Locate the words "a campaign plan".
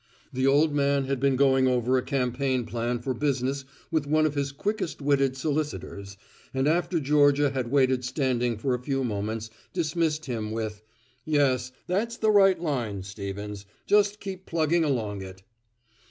1.95-2.97